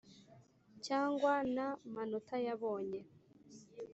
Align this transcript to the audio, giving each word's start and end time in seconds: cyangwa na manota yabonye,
cyangwa 0.85 1.33
na 1.55 1.67
manota 1.93 2.35
yabonye, 2.47 3.01